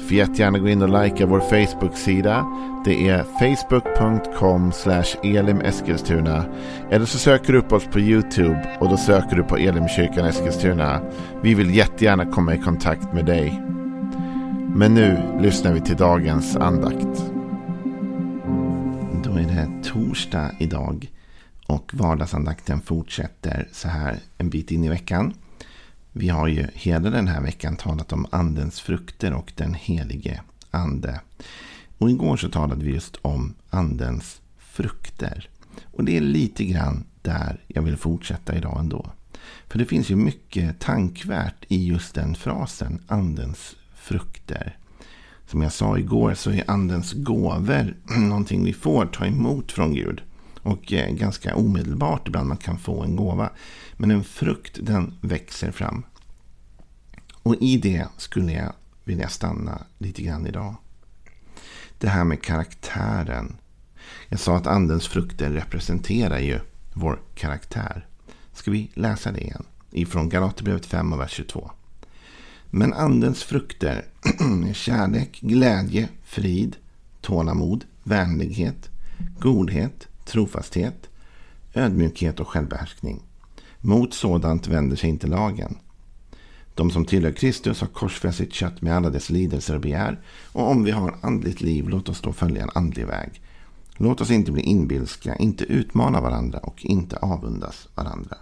Får 0.00 0.12
jättegärna 0.12 0.58
gå 0.58 0.68
in 0.68 0.82
och 0.82 1.02
likea 1.02 1.26
vår 1.26 1.40
Facebook-sida. 1.40 2.46
Det 2.84 3.08
är 3.08 3.22
facebook.com 3.22 4.72
elimeskilstuna. 5.22 6.44
Eller 6.90 7.06
så 7.06 7.18
söker 7.18 7.52
du 7.52 7.58
upp 7.58 7.72
oss 7.72 7.86
på 7.86 8.00
YouTube 8.00 8.76
och 8.80 8.88
då 8.88 8.96
söker 8.96 9.36
du 9.36 9.42
på 9.42 9.56
Elimkyrkan 9.56 10.26
Eskilstuna. 10.26 11.00
Vi 11.42 11.54
vill 11.54 11.74
jättegärna 11.74 12.26
komma 12.26 12.54
i 12.54 12.58
kontakt 12.58 13.12
med 13.12 13.26
dig. 13.26 13.62
Men 14.74 14.94
nu 14.94 15.38
lyssnar 15.40 15.72
vi 15.72 15.80
till 15.80 15.96
dagens 15.96 16.56
andakt. 16.56 17.24
Då 19.24 19.30
är 19.30 19.42
det 19.42 19.82
torsdag 19.84 20.50
idag 20.58 21.10
och 21.66 21.90
vardagsandakten 21.94 22.80
fortsätter 22.80 23.68
så 23.72 23.88
här 23.88 24.18
en 24.38 24.50
bit 24.50 24.70
in 24.70 24.84
i 24.84 24.88
veckan. 24.88 25.34
Vi 26.12 26.28
har 26.28 26.48
ju 26.48 26.66
hela 26.74 27.10
den 27.10 27.28
här 27.28 27.42
veckan 27.42 27.76
talat 27.76 28.12
om 28.12 28.26
andens 28.30 28.80
frukter 28.80 29.32
och 29.32 29.52
den 29.56 29.74
helige 29.74 30.42
ande. 30.70 31.20
Och 31.98 32.10
igår 32.10 32.36
så 32.36 32.48
talade 32.48 32.84
vi 32.84 32.92
just 32.92 33.16
om 33.22 33.54
andens 33.70 34.40
frukter. 34.58 35.48
Och 35.84 36.04
det 36.04 36.16
är 36.16 36.20
lite 36.20 36.64
grann 36.64 37.04
där 37.22 37.60
jag 37.66 37.82
vill 37.82 37.96
fortsätta 37.96 38.56
idag 38.56 38.80
ändå. 38.80 39.10
För 39.68 39.78
det 39.78 39.84
finns 39.84 40.10
ju 40.10 40.16
mycket 40.16 40.80
tankvärt 40.80 41.64
i 41.68 41.86
just 41.86 42.14
den 42.14 42.34
frasen, 42.34 43.02
andens 43.06 43.76
frukter. 43.94 44.76
Som 45.46 45.62
jag 45.62 45.72
sa 45.72 45.98
igår 45.98 46.34
så 46.34 46.50
är 46.50 46.70
andens 46.70 47.12
gåvor 47.12 47.96
någonting 48.18 48.64
vi 48.64 48.72
får 48.72 49.06
ta 49.06 49.26
emot 49.26 49.72
från 49.72 49.94
Gud. 49.94 50.22
Och 50.62 50.92
eh, 50.92 51.14
ganska 51.14 51.54
omedelbart 51.54 52.28
ibland 52.28 52.48
man 52.48 52.56
kan 52.56 52.78
få 52.78 53.02
en 53.02 53.16
gåva. 53.16 53.50
Men 53.96 54.10
en 54.10 54.24
frukt 54.24 54.78
den 54.82 55.14
växer 55.20 55.70
fram. 55.70 56.02
Och 57.42 57.56
i 57.60 57.76
det 57.76 58.06
skulle 58.16 58.52
jag 58.52 58.72
vilja 59.04 59.28
stanna 59.28 59.82
lite 59.98 60.22
grann 60.22 60.46
idag. 60.46 60.74
Det 61.98 62.08
här 62.08 62.24
med 62.24 62.42
karaktären. 62.42 63.56
Jag 64.28 64.40
sa 64.40 64.56
att 64.56 64.66
andens 64.66 65.08
frukter 65.08 65.50
representerar 65.50 66.38
ju 66.38 66.60
vår 66.92 67.20
karaktär. 67.34 68.06
Ska 68.52 68.70
vi 68.70 68.90
läsa 68.94 69.32
det 69.32 69.40
igen? 69.40 69.64
Ifrån 69.90 70.28
Galaterbrevet 70.28 70.86
5 70.86 71.12
och 71.12 71.20
vers 71.20 71.30
22. 71.30 71.70
Men 72.70 72.92
andens 72.92 73.42
frukter 73.42 74.04
är 74.22 74.72
kärlek, 74.74 75.40
glädje, 75.40 76.08
frid, 76.24 76.76
tålamod, 77.20 77.84
vänlighet, 78.02 78.90
godhet, 79.38 80.08
trofasthet, 80.30 81.08
ödmjukhet 81.74 82.40
och 82.40 82.48
självbehärskning. 82.48 83.22
Mot 83.80 84.14
sådant 84.14 84.66
vänder 84.66 84.96
sig 84.96 85.10
inte 85.10 85.26
lagen. 85.26 85.78
De 86.74 86.90
som 86.90 87.04
tillhör 87.04 87.32
Kristus 87.32 87.80
har 87.80 87.88
korsfäst 87.88 88.38
sitt 88.38 88.52
kött 88.52 88.82
med 88.82 88.96
alla 88.96 89.10
dess 89.10 89.30
lidelser 89.30 89.74
och 89.74 89.80
begär. 89.80 90.20
Och 90.52 90.70
om 90.70 90.84
vi 90.84 90.90
har 90.90 91.18
andligt 91.22 91.60
liv, 91.60 91.88
låt 91.88 92.08
oss 92.08 92.20
då 92.20 92.32
följa 92.32 92.62
en 92.62 92.70
andlig 92.74 93.06
väg. 93.06 93.42
Låt 93.96 94.20
oss 94.20 94.30
inte 94.30 94.52
bli 94.52 94.62
inbilska, 94.62 95.36
inte 95.36 95.64
utmana 95.64 96.20
varandra 96.20 96.58
och 96.58 96.84
inte 96.84 97.16
avundas 97.16 97.88
varandra. 97.94 98.36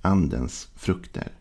Andens 0.00 0.68
frukter. 0.76 1.32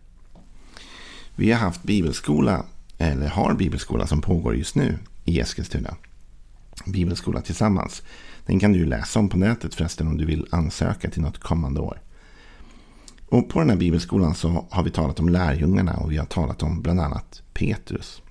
Vi 1.36 1.52
har 1.52 1.60
haft 1.60 1.84
bibelskola, 1.84 2.66
eller 2.98 3.28
har 3.28 3.54
bibelskola 3.54 4.08
som 4.08 4.22
pågår 4.22 4.56
just 4.56 4.76
nu 4.76 5.00
i 5.26 5.40
Eskilstuna. 5.40 5.96
Bibelskola 6.86 7.42
tillsammans. 7.42 8.04
Den 8.46 8.60
kan 8.60 8.72
du 8.72 8.86
läsa 8.86 9.20
om 9.20 9.30
på 9.30 9.38
nätet 9.38 9.76
förresten 9.76 10.08
om 10.08 10.18
du 10.18 10.26
vill 10.26 10.48
ansöka 10.52 11.10
till 11.10 11.22
något 11.22 11.38
kommande 11.38 11.80
år. 11.80 12.02
Och 13.30 13.50
på 13.50 13.60
den 13.60 13.70
här 13.70 13.78
bibelskolan 13.78 14.36
så 14.36 14.66
har 14.70 14.84
vi 14.84 14.92
talat 14.92 15.20
om 15.20 15.30
lärjungarna 15.30 15.98
och 15.98 16.12
vi 16.12 16.18
har 16.18 16.26
talat 16.26 16.64
om 16.64 16.82
bland 16.82 17.00
annat 17.00 17.42
Petrus. 17.54 18.22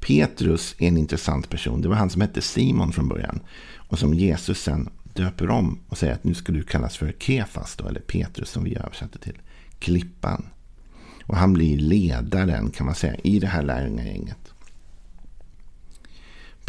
Petrus 0.00 0.74
är 0.78 0.88
en 0.88 0.96
intressant 0.96 1.48
person. 1.48 1.82
Det 1.82 1.88
var 1.88 1.96
han 1.96 2.10
som 2.10 2.20
hette 2.20 2.42
Simon 2.42 2.92
från 2.92 3.08
början. 3.08 3.40
Och 3.76 3.98
som 3.98 4.14
Jesus 4.14 4.62
sen 4.62 4.88
döper 5.14 5.50
om 5.50 5.78
och 5.88 5.98
säger 5.98 6.14
att 6.14 6.24
nu 6.24 6.34
ska 6.34 6.52
du 6.52 6.62
kallas 6.62 6.96
för 6.96 7.14
Kefas 7.18 7.76
då, 7.76 7.88
eller 7.88 8.00
Petrus 8.00 8.50
som 8.50 8.64
vi 8.64 8.76
översätter 8.76 9.18
till. 9.18 9.38
Klippan. 9.78 10.46
Och 11.24 11.36
han 11.36 11.52
blir 11.52 11.78
ledaren 11.78 12.70
kan 12.70 12.86
man 12.86 12.94
säga 12.94 13.14
i 13.14 13.38
det 13.38 13.46
här 13.46 13.62
lärjungagänget. 13.62 14.49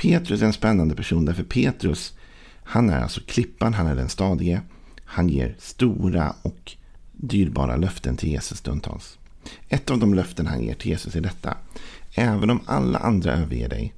Petrus 0.01 0.41
är 0.41 0.45
en 0.45 0.53
spännande 0.53 0.95
person 0.95 1.25
därför 1.25 1.43
Petrus 1.43 2.13
han 2.63 2.89
är 2.89 2.99
alltså 2.99 3.21
klippan, 3.25 3.73
han 3.73 3.87
är 3.87 3.95
den 3.95 4.09
stadige. 4.09 4.61
Han 5.05 5.29
ger 5.29 5.55
stora 5.59 6.35
och 6.41 6.71
dyrbara 7.11 7.75
löften 7.75 8.17
till 8.17 8.29
Jesus 8.29 8.57
stundtals. 8.57 9.19
Ett 9.69 9.89
av 9.89 9.99
de 9.99 10.13
löften 10.13 10.47
han 10.47 10.63
ger 10.63 10.73
till 10.73 10.91
Jesus 10.91 11.15
är 11.15 11.21
detta. 11.21 11.57
Även 12.13 12.49
om 12.49 12.59
alla 12.65 12.99
andra 12.99 13.33
överger 13.33 13.69
dig 13.69 13.93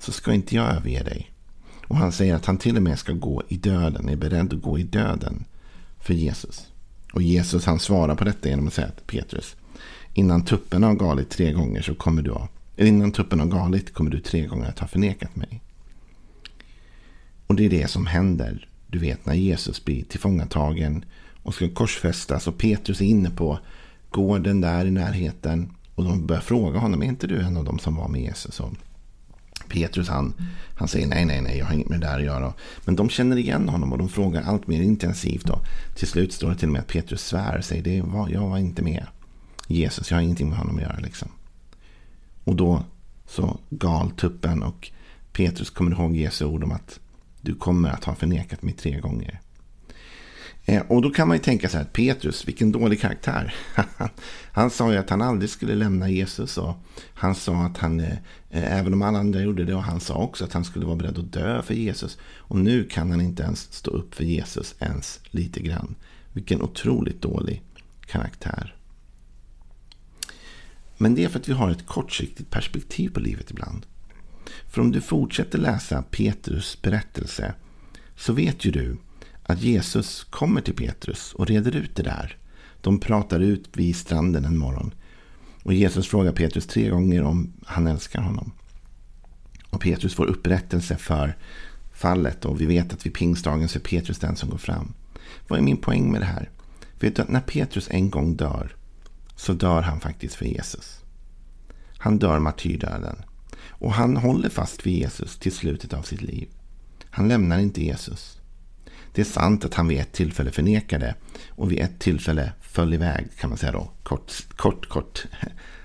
så 0.00 0.12
ska 0.12 0.32
inte 0.32 0.54
jag 0.54 0.70
överge 0.70 1.02
dig. 1.02 1.30
Och 1.86 1.96
han 1.96 2.12
säger 2.12 2.34
att 2.34 2.46
han 2.46 2.58
till 2.58 2.76
och 2.76 2.82
med 2.82 2.98
ska 2.98 3.12
gå 3.12 3.42
i 3.48 3.56
döden, 3.56 4.08
är 4.08 4.16
beredd 4.16 4.54
att 4.54 4.62
gå 4.62 4.78
i 4.78 4.82
döden 4.82 5.44
för 6.00 6.14
Jesus. 6.14 6.66
Och 7.12 7.22
Jesus 7.22 7.64
han 7.64 7.78
svarar 7.78 8.14
på 8.14 8.24
detta 8.24 8.48
genom 8.48 8.66
att 8.66 8.74
säga 8.74 8.90
till 8.90 9.18
Petrus, 9.18 9.56
innan 10.14 10.44
tuppen 10.44 10.82
har 10.82 10.94
galit 10.94 11.30
tre 11.30 11.52
gånger 11.52 11.82
så 11.82 11.94
kommer 11.94 12.22
du 12.22 12.32
att, 12.32 12.50
innan 12.84 13.12
tuppen 13.12 13.40
har 13.40 13.46
galit 13.46 13.94
kommer 13.94 14.10
du 14.10 14.20
tre 14.20 14.46
gånger 14.46 14.68
att 14.68 14.78
ha 14.78 14.86
förnekat 14.86 15.36
mig. 15.36 15.60
Och 17.46 17.54
det 17.54 17.64
är 17.64 17.70
det 17.70 17.90
som 17.90 18.06
händer 18.06 18.68
du 18.86 18.98
vet 18.98 19.26
när 19.26 19.34
Jesus 19.34 19.84
blir 19.84 20.04
tillfångatagen 20.04 21.04
och 21.42 21.54
ska 21.54 21.68
korsfästas 21.68 22.46
och 22.46 22.58
Petrus 22.58 23.00
är 23.00 23.04
inne 23.04 23.30
på 23.30 23.58
gården 24.10 24.60
där 24.60 24.86
i 24.86 24.90
närheten. 24.90 25.72
Och 25.94 26.04
de 26.04 26.26
börjar 26.26 26.42
fråga 26.42 26.78
honom, 26.78 27.02
är 27.02 27.06
inte 27.06 27.26
du 27.26 27.40
en 27.40 27.56
av 27.56 27.64
dem 27.64 27.78
som 27.78 27.96
var 27.96 28.08
med 28.08 28.20
Jesus? 28.20 28.60
Och 28.60 28.72
Petrus 29.68 30.08
han, 30.08 30.34
han 30.76 30.88
säger 30.88 31.06
nej, 31.06 31.24
nej, 31.24 31.40
nej, 31.40 31.58
jag 31.58 31.66
har 31.66 31.74
inget 31.74 31.88
med 31.88 32.00
det 32.00 32.06
där 32.06 32.18
att 32.18 32.24
göra. 32.24 32.52
Men 32.84 32.96
de 32.96 33.08
känner 33.08 33.36
igen 33.36 33.68
honom 33.68 33.92
och 33.92 33.98
de 33.98 34.08
frågar 34.08 34.42
allt 34.42 34.66
mer 34.66 34.82
intensivt. 34.82 35.50
Och 35.50 35.60
till 35.94 36.08
slut 36.08 36.32
står 36.32 36.50
det 36.50 36.56
till 36.56 36.68
och 36.68 36.72
med 36.72 36.80
att 36.80 36.88
Petrus 36.88 37.20
svär 37.20 37.58
och 37.58 37.64
säger, 37.64 37.82
det 37.82 38.00
var, 38.02 38.28
jag 38.28 38.48
var 38.48 38.58
inte 38.58 38.82
med. 38.82 39.06
Jesus, 39.66 40.10
jag 40.10 40.18
har 40.18 40.22
ingenting 40.22 40.48
med 40.48 40.58
honom 40.58 40.76
att 40.76 40.82
göra. 40.82 40.98
Liksom. 40.98 41.28
Och 42.46 42.56
då 42.56 42.84
så 43.26 43.58
gal 43.70 44.10
tuppen 44.10 44.62
och 44.62 44.90
Petrus 45.32 45.70
kommer 45.70 45.90
ihåg 45.90 46.16
Jesu 46.16 46.44
ord 46.44 46.64
om 46.64 46.72
att 46.72 47.00
du 47.40 47.54
kommer 47.54 47.90
att 47.90 48.04
ha 48.04 48.14
förnekat 48.14 48.62
mig 48.62 48.74
tre 48.74 49.00
gånger. 49.00 49.40
Eh, 50.64 50.82
och 50.88 51.02
då 51.02 51.10
kan 51.10 51.28
man 51.28 51.36
ju 51.36 51.42
tänka 51.42 51.68
så 51.68 51.78
här, 51.78 51.84
Petrus, 51.84 52.48
vilken 52.48 52.72
dålig 52.72 53.00
karaktär. 53.00 53.54
han 54.52 54.70
sa 54.70 54.92
ju 54.92 54.98
att 54.98 55.10
han 55.10 55.22
aldrig 55.22 55.50
skulle 55.50 55.74
lämna 55.74 56.08
Jesus. 56.08 56.58
Och 56.58 56.74
han 57.14 57.34
sa 57.34 57.54
att 57.56 57.78
han, 57.78 58.00
eh, 58.00 58.18
eh, 58.50 58.78
även 58.78 58.92
om 58.92 59.02
alla 59.02 59.18
andra 59.18 59.40
gjorde 59.40 59.64
det, 59.64 59.74
och 59.74 59.82
han 59.82 60.00
sa 60.00 60.14
också 60.14 60.44
att 60.44 60.52
han 60.52 60.64
skulle 60.64 60.86
vara 60.86 60.96
beredd 60.96 61.18
att 61.18 61.32
dö 61.32 61.62
för 61.62 61.74
Jesus. 61.74 62.18
Och 62.36 62.58
nu 62.58 62.84
kan 62.84 63.10
han 63.10 63.20
inte 63.20 63.42
ens 63.42 63.72
stå 63.72 63.90
upp 63.90 64.14
för 64.14 64.24
Jesus 64.24 64.74
ens 64.78 65.20
lite 65.30 65.60
grann. 65.60 65.94
Vilken 66.32 66.62
otroligt 66.62 67.22
dålig 67.22 67.62
karaktär. 68.06 68.75
Men 70.96 71.14
det 71.14 71.24
är 71.24 71.28
för 71.28 71.38
att 71.38 71.48
vi 71.48 71.52
har 71.52 71.70
ett 71.70 71.86
kortsiktigt 71.86 72.50
perspektiv 72.50 73.10
på 73.10 73.20
livet 73.20 73.50
ibland. 73.50 73.86
För 74.68 74.80
om 74.80 74.92
du 74.92 75.00
fortsätter 75.00 75.58
läsa 75.58 76.02
Petrus 76.02 76.82
berättelse 76.82 77.54
så 78.16 78.32
vet 78.32 78.64
ju 78.64 78.70
du 78.70 78.96
att 79.42 79.62
Jesus 79.62 80.24
kommer 80.24 80.60
till 80.60 80.74
Petrus 80.74 81.34
och 81.34 81.46
reder 81.46 81.76
ut 81.76 81.96
det 81.96 82.02
där. 82.02 82.36
De 82.80 83.00
pratar 83.00 83.40
ut 83.40 83.68
vid 83.72 83.96
stranden 83.96 84.44
en 84.44 84.58
morgon. 84.58 84.94
Och 85.62 85.74
Jesus 85.74 86.08
frågar 86.08 86.32
Petrus 86.32 86.66
tre 86.66 86.88
gånger 86.88 87.22
om 87.22 87.52
han 87.66 87.86
älskar 87.86 88.22
honom. 88.22 88.52
Och 89.70 89.80
Petrus 89.80 90.14
får 90.14 90.26
upprättelse 90.26 90.96
för 90.96 91.36
fallet 91.92 92.44
och 92.44 92.60
vi 92.60 92.66
vet 92.66 92.92
att 92.92 93.06
vid 93.06 93.14
pingstdagen 93.14 93.68
så 93.68 93.78
är 93.78 93.82
Petrus 93.82 94.18
den 94.18 94.36
som 94.36 94.50
går 94.50 94.58
fram. 94.58 94.92
Vad 95.48 95.58
är 95.58 95.62
min 95.62 95.76
poäng 95.76 96.12
med 96.12 96.20
det 96.20 96.26
här? 96.26 96.50
Vet 97.00 97.16
du 97.16 97.22
att 97.22 97.28
när 97.28 97.40
Petrus 97.40 97.88
en 97.90 98.10
gång 98.10 98.36
dör 98.36 98.75
så 99.36 99.52
dör 99.52 99.82
han 99.82 100.00
faktiskt 100.00 100.34
för 100.34 100.44
Jesus. 100.44 101.04
Han 101.98 102.18
dör 102.18 102.38
martyrdöden. 102.38 103.16
Och 103.68 103.92
han 103.92 104.16
håller 104.16 104.48
fast 104.48 104.86
vid 104.86 104.98
Jesus 104.98 105.38
till 105.38 105.52
slutet 105.52 105.92
av 105.92 106.02
sitt 106.02 106.22
liv. 106.22 106.48
Han 107.10 107.28
lämnar 107.28 107.58
inte 107.58 107.84
Jesus. 107.84 108.40
Det 109.12 109.20
är 109.20 109.24
sant 109.24 109.64
att 109.64 109.74
han 109.74 109.88
vid 109.88 110.00
ett 110.00 110.12
tillfälle 110.12 110.50
förnekade 110.50 111.14
och 111.48 111.72
vid 111.72 111.78
ett 111.78 111.98
tillfälle 111.98 112.52
föll 112.60 112.94
iväg 112.94 113.26
kan 113.38 113.50
man 113.50 113.58
säga 113.58 113.72
då. 113.72 113.90
Kort, 114.02 114.32
kort, 114.56 114.88
kort. 114.88 115.24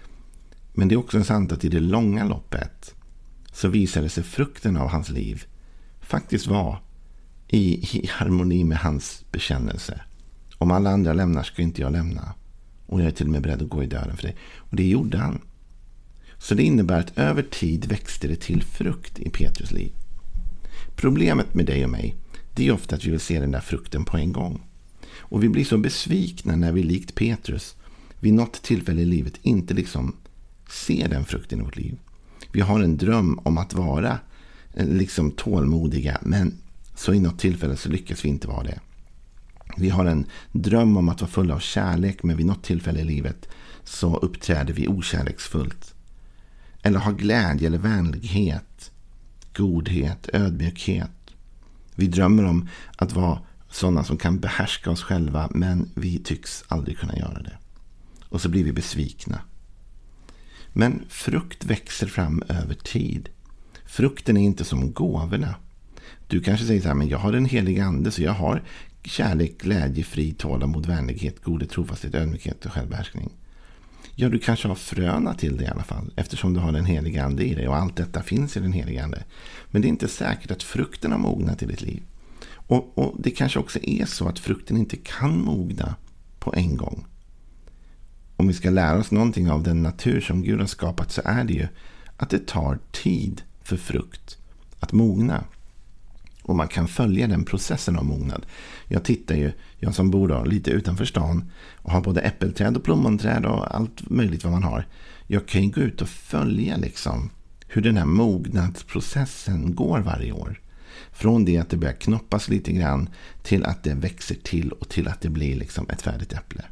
Men 0.74 0.88
det 0.88 0.95
är 0.95 1.00
också 1.00 1.24
sant 1.24 1.51
att 1.51 1.63
i 1.63 1.69
det 1.69 1.80
långa 1.80 2.25
loppet 2.25 2.95
så 3.51 3.68
visade 3.68 4.09
sig 4.09 4.24
frukten 4.24 4.77
av 4.77 4.89
hans 4.89 5.09
liv 5.09 5.45
faktiskt 6.01 6.48
vara 6.48 6.77
i, 7.48 7.98
i 7.98 8.07
harmoni 8.07 8.63
med 8.63 8.77
hans 8.77 9.25
bekännelse. 9.31 10.01
Om 10.57 10.71
alla 10.71 10.89
andra 10.89 11.13
lämnar 11.13 11.44
ska 11.44 11.62
inte 11.62 11.81
jag 11.81 11.92
lämna. 11.92 12.33
Och 12.91 13.01
jag 13.01 13.07
är 13.07 13.11
till 13.11 13.25
och 13.25 13.31
med 13.31 13.41
beredd 13.41 13.61
att 13.61 13.69
gå 13.69 13.83
i 13.83 13.88
döden 13.88 14.17
för 14.17 14.23
dig. 14.23 14.35
Och 14.57 14.75
det 14.75 14.88
gjorde 14.88 15.17
han. 15.17 15.41
Så 16.38 16.55
det 16.55 16.63
innebär 16.63 16.99
att 16.99 17.17
över 17.17 17.43
tid 17.43 17.85
växte 17.85 18.27
det 18.27 18.35
till 18.35 18.63
frukt 18.63 19.19
i 19.19 19.29
Petrus 19.29 19.71
liv. 19.71 19.91
Problemet 20.95 21.53
med 21.53 21.65
dig 21.65 21.83
och 21.83 21.89
mig, 21.89 22.15
det 22.55 22.67
är 22.67 22.71
ofta 22.71 22.95
att 22.95 23.05
vi 23.05 23.11
vill 23.11 23.19
se 23.19 23.39
den 23.39 23.51
där 23.51 23.59
frukten 23.59 24.05
på 24.05 24.17
en 24.17 24.33
gång. 24.33 24.61
Och 25.17 25.43
vi 25.43 25.49
blir 25.49 25.65
så 25.65 25.77
besvikna 25.77 26.55
när 26.55 26.71
vi 26.71 26.83
likt 26.83 27.15
Petrus 27.15 27.75
vid 28.19 28.33
något 28.33 28.61
tillfälle 28.61 29.01
i 29.01 29.05
livet 29.05 29.33
inte 29.41 29.73
liksom 29.73 30.15
ser 30.69 31.09
den 31.09 31.25
frukten 31.25 31.59
i 31.59 31.63
vårt 31.63 31.77
liv. 31.77 31.99
Vi 32.51 32.61
har 32.61 32.79
en 32.79 32.97
dröm 32.97 33.39
om 33.43 33.57
att 33.57 33.73
vara 33.73 34.19
eh, 34.73 34.88
liksom 34.88 35.31
tålmodiga, 35.31 36.17
men 36.21 36.57
så 36.95 37.13
i 37.13 37.19
något 37.19 37.39
tillfälle 37.39 37.77
så 37.77 37.89
lyckas 37.89 38.25
vi 38.25 38.29
inte 38.29 38.47
vara 38.47 38.63
det. 38.63 38.79
Vi 39.77 39.89
har 39.89 40.06
en 40.06 40.25
dröm 40.51 40.97
om 40.97 41.09
att 41.09 41.21
vara 41.21 41.31
fulla 41.31 41.56
av 41.56 41.59
kärlek, 41.59 42.23
men 42.23 42.38
vid 42.38 42.45
något 42.45 42.63
tillfälle 42.63 43.00
i 43.00 43.03
livet 43.03 43.47
så 43.83 44.18
uppträder 44.18 44.73
vi 44.73 44.88
okärleksfullt. 44.88 45.94
Eller 46.81 47.00
har 47.00 47.13
glädje 47.13 47.68
eller 47.68 47.77
vänlighet, 47.77 48.91
godhet, 49.53 50.29
ödmjukhet. 50.33 51.12
Vi 51.95 52.07
drömmer 52.07 52.45
om 52.45 52.68
att 52.97 53.13
vara 53.13 53.39
sådana 53.69 54.03
som 54.03 54.18
kan 54.18 54.39
behärska 54.39 54.91
oss 54.91 55.03
själva, 55.03 55.50
men 55.51 55.89
vi 55.95 56.19
tycks 56.19 56.63
aldrig 56.67 56.97
kunna 56.97 57.17
göra 57.17 57.41
det. 57.41 57.57
Och 58.29 58.41
så 58.41 58.50
blir 58.50 58.63
vi 58.63 58.71
besvikna. 58.71 59.41
Men 60.74 61.03
frukt 61.09 61.65
växer 61.65 62.07
fram 62.07 62.44
över 62.47 62.74
tid. 62.74 63.29
Frukten 63.85 64.38
är 64.38 64.41
inte 64.41 64.63
som 64.63 64.94
gåvorna. 64.94 65.56
Du 66.27 66.41
kanske 66.41 66.65
säger 66.65 66.81
så 66.81 66.88
här, 66.88 66.95
men 66.95 67.07
jag 67.07 67.17
har 67.17 67.33
en 67.33 67.45
helig 67.45 67.79
ande, 67.79 68.12
så 68.12 68.21
jag 68.21 68.33
har 68.33 68.63
kärlek, 69.03 69.57
glädje, 69.57 70.03
frid, 70.03 70.38
tålamod, 70.38 70.86
vänlighet, 70.86 71.44
godhet, 71.44 71.69
trofasthet, 71.69 72.15
ödmjukhet 72.15 72.65
och 72.65 72.71
självbehärskning. 72.71 73.30
Ja, 74.15 74.30
du 74.30 74.39
kanske 74.39 74.68
har 74.68 74.75
fröna 74.75 75.33
till 75.33 75.57
det 75.57 75.63
i 75.63 75.68
alla 75.68 75.83
fall, 75.83 76.13
eftersom 76.15 76.53
du 76.53 76.59
har 76.59 76.71
den 76.71 76.86
helige 76.86 77.24
ande 77.24 77.44
i 77.44 77.53
dig 77.56 77.68
och 77.68 77.75
allt 77.75 77.95
detta 77.95 78.24
finns 78.24 78.57
i 78.57 78.59
den 78.59 78.74
helige 78.74 79.03
ande. 79.03 79.24
Men 79.71 79.81
det 79.81 79.88
är 79.88 79.89
inte 79.89 80.07
säkert 80.07 80.51
att 80.51 80.63
frukten 80.63 81.12
har 81.12 81.19
mognat 81.19 81.63
i 81.63 81.65
ditt 81.65 81.81
liv. 81.81 82.03
Och, 82.53 82.98
och 82.98 83.15
det 83.19 83.31
kanske 83.31 83.59
också 83.59 83.80
är 83.83 84.06
så 84.06 84.27
att 84.27 84.39
frukten 84.39 84.77
inte 84.77 84.98
kan 84.98 85.42
mogna 85.42 85.95
på 86.39 86.53
en 86.56 86.77
gång. 86.77 87.06
Om 88.38 88.48
vi 88.48 88.53
ska 88.53 88.69
lära 88.69 88.98
oss 89.00 89.12
någonting 89.12 89.51
av 89.51 89.63
den 89.63 89.83
natur 89.83 90.21
som 90.21 90.44
Gud 90.44 90.59
har 90.59 90.68
skapat 90.68 91.12
så 91.12 91.21
är 91.25 91.44
det 91.44 91.53
ju 91.53 91.68
att 92.18 92.30
det 92.30 92.48
tar 92.48 92.80
tid 92.92 93.42
för 93.62 93.77
frukt 93.77 94.38
att 94.80 94.92
mogna. 94.92 95.44
Och 96.41 96.55
man 96.55 96.67
kan 96.67 96.88
följa 96.88 97.27
den 97.27 97.43
processen 97.43 97.97
av 97.97 98.05
mognad. 98.05 98.45
Jag 98.88 99.03
tittar 99.03 99.35
ju, 99.35 99.51
jag 99.79 99.95
som 99.95 100.11
bor 100.11 100.27
då, 100.27 100.43
lite 100.43 100.71
utanför 100.71 101.05
stan 101.05 101.51
och 101.75 101.91
har 101.91 102.01
både 102.01 102.21
äppelträd 102.21 102.77
och 102.77 102.83
plommonträd 102.83 103.45
och 103.45 103.75
allt 103.75 104.09
möjligt 104.09 104.43
vad 104.43 104.53
man 104.53 104.63
har. 104.63 104.88
Jag 105.27 105.47
kan 105.47 105.63
ju 105.63 105.69
gå 105.69 105.81
ut 105.81 106.01
och 106.01 106.09
följa 106.09 106.77
liksom 106.77 107.29
hur 107.67 107.81
den 107.81 107.97
här 107.97 108.05
mognadsprocessen 108.05 109.75
går 109.75 109.99
varje 109.99 110.31
år. 110.31 110.61
Från 111.11 111.45
det 111.45 111.57
att 111.57 111.69
det 111.69 111.77
börjar 111.77 111.93
knoppas 111.93 112.49
lite 112.49 112.71
grann 112.71 113.09
till 113.43 113.65
att 113.65 113.83
det 113.83 113.93
växer 113.93 114.35
till 114.35 114.71
och 114.71 114.89
till 114.89 115.07
att 115.07 115.21
det 115.21 115.29
blir 115.29 115.55
liksom 115.55 115.89
ett 115.89 116.01
färdigt 116.01 116.33
äpple. 116.33 116.63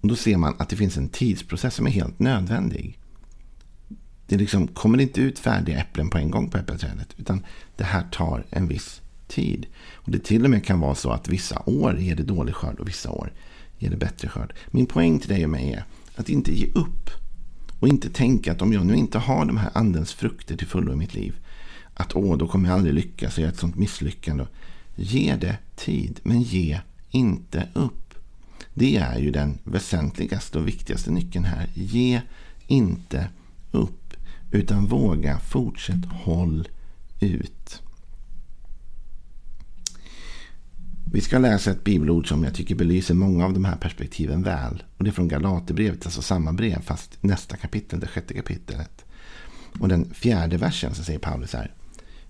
Och 0.00 0.08
då 0.08 0.16
ser 0.16 0.36
man 0.36 0.54
att 0.58 0.68
det 0.68 0.76
finns 0.76 0.96
en 0.96 1.08
tidsprocess 1.08 1.74
som 1.74 1.86
är 1.86 1.90
helt 1.90 2.18
nödvändig. 2.18 2.98
Det 4.26 4.36
liksom 4.36 4.66
kommer 4.66 5.00
inte 5.00 5.20
ut 5.20 5.38
färdiga 5.38 5.78
äpplen 5.78 6.10
på 6.10 6.18
en 6.18 6.30
gång 6.30 6.50
på 6.50 6.58
äppelträdet. 6.58 7.14
Utan 7.16 7.44
det 7.76 7.84
här 7.84 8.06
tar 8.12 8.44
en 8.50 8.68
viss 8.68 9.00
tid. 9.28 9.66
Och 9.92 10.10
det 10.10 10.24
till 10.24 10.44
och 10.44 10.50
med 10.50 10.64
kan 10.64 10.80
vara 10.80 10.94
så 10.94 11.10
att 11.10 11.28
vissa 11.28 11.62
år 11.66 11.98
ger 11.98 12.16
det 12.16 12.22
dålig 12.22 12.54
skörd 12.54 12.80
och 12.80 12.88
vissa 12.88 13.10
år 13.10 13.32
ger 13.78 13.90
det 13.90 13.96
bättre 13.96 14.28
skörd. 14.28 14.54
Min 14.70 14.86
poäng 14.86 15.18
till 15.18 15.28
dig 15.28 15.44
och 15.44 15.50
mig 15.50 15.72
är 15.72 15.84
att 16.16 16.28
inte 16.28 16.54
ge 16.54 16.66
upp. 16.66 17.10
Och 17.80 17.88
inte 17.88 18.10
tänka 18.10 18.52
att 18.52 18.62
om 18.62 18.72
jag 18.72 18.86
nu 18.86 18.96
inte 18.96 19.18
har 19.18 19.44
de 19.44 19.56
här 19.56 19.70
andens 19.74 20.12
frukter 20.12 20.56
till 20.56 20.66
fullo 20.66 20.92
i 20.92 20.96
mitt 20.96 21.14
liv. 21.14 21.36
Att 21.94 22.16
åh, 22.16 22.38
då 22.38 22.48
kommer 22.48 22.68
jag 22.68 22.76
aldrig 22.76 22.94
lyckas 22.94 23.34
och 23.34 23.38
göra 23.38 23.52
ett 23.52 23.58
sånt 23.58 23.76
misslyckande. 23.76 24.44
Ge 24.96 25.36
det 25.36 25.58
tid, 25.76 26.20
men 26.22 26.42
ge 26.42 26.80
inte 27.10 27.68
upp. 27.74 28.14
Det 28.74 28.96
är 28.96 29.18
ju 29.18 29.30
den 29.30 29.58
väsentligaste 29.64 30.58
och 30.58 30.68
viktigaste 30.68 31.10
nyckeln 31.10 31.44
här. 31.44 31.68
Ge 31.74 32.20
inte 32.66 33.28
upp. 33.70 34.05
Utan 34.50 34.86
våga, 34.86 35.38
fortsätt, 35.38 36.04
håll 36.24 36.68
ut. 37.20 37.82
Vi 41.12 41.20
ska 41.20 41.38
läsa 41.38 41.70
ett 41.70 41.84
bibelord 41.84 42.28
som 42.28 42.44
jag 42.44 42.54
tycker 42.54 42.74
belyser 42.74 43.14
många 43.14 43.44
av 43.44 43.52
de 43.52 43.64
här 43.64 43.76
perspektiven 43.76 44.42
väl. 44.42 44.82
Och 44.96 45.04
Det 45.04 45.10
är 45.10 45.12
från 45.12 45.28
Galaterbrevet, 45.28 46.06
alltså 46.06 46.22
samma 46.22 46.52
brev 46.52 46.82
fast 46.82 47.18
nästa 47.20 47.56
kapitel, 47.56 48.00
det 48.00 48.06
sjätte 48.06 48.34
kapitlet. 48.34 49.04
Och 49.80 49.88
den 49.88 50.14
fjärde 50.14 50.56
versen 50.56 50.94
så 50.94 51.04
säger 51.04 51.18
Paulus 51.18 51.52
här. 51.52 51.74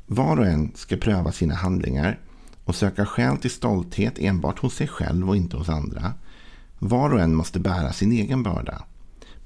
Var 0.06 0.36
och 0.36 0.46
en 0.46 0.72
ska 0.74 0.96
pröva 0.96 1.32
sina 1.32 1.54
handlingar 1.54 2.20
och 2.64 2.74
söka 2.74 3.06
skäl 3.06 3.36
till 3.36 3.50
stolthet 3.50 4.18
enbart 4.18 4.58
hos 4.58 4.74
sig 4.74 4.88
själv 4.88 5.28
och 5.28 5.36
inte 5.36 5.56
hos 5.56 5.68
andra. 5.68 6.14
Var 6.78 7.10
och 7.10 7.20
en 7.20 7.34
måste 7.34 7.60
bära 7.60 7.92
sin 7.92 8.12
egen 8.12 8.42
börda. 8.42 8.84